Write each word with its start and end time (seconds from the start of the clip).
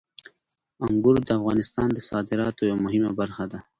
انګور 0.87 1.15
د 1.27 1.29
افغانستان 1.39 1.87
د 1.93 1.97
صادراتو 2.09 2.61
یوه 2.69 2.81
مهمه 2.85 3.11
برخه 3.19 3.43
ده. 3.51 3.59